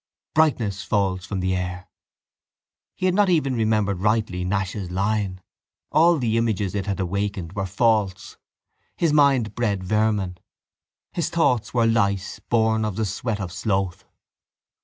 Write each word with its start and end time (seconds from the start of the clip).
Brightness 0.33 0.81
falls 0.83 1.27
from 1.27 1.41
the 1.41 1.55
air. 1.55 1.87
He 2.95 3.05
had 3.05 3.13
not 3.13 3.29
even 3.29 3.53
remembered 3.53 3.99
rightly 3.99 4.43
Nash's 4.43 4.89
line. 4.89 5.41
All 5.91 6.17
the 6.17 6.37
images 6.39 6.73
it 6.73 6.87
had 6.87 6.99
awakened 6.99 7.53
were 7.53 7.67
false. 7.67 8.35
His 8.97 9.13
mind 9.13 9.53
bred 9.53 9.83
vermin. 9.83 10.39
His 11.13 11.29
thoughts 11.29 11.71
were 11.71 11.85
lice 11.85 12.39
born 12.39 12.83
of 12.83 12.95
the 12.95 13.05
sweat 13.05 13.39
of 13.39 13.51
sloth. 13.51 14.03